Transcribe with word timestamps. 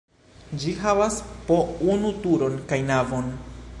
Ĝi 0.61 0.71
havas 0.85 1.17
po 1.49 1.57
unu 1.97 2.15
turon 2.25 2.57
kaj 2.73 2.81
navon. 2.89 3.31